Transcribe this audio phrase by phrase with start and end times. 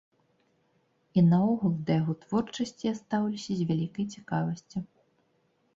[1.21, 4.77] І наогул, да яго творчасці я стаўлюся з вялікай цікавасцю.